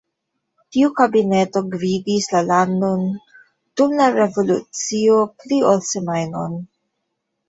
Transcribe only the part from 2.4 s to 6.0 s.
landon dum la revolucio pli ol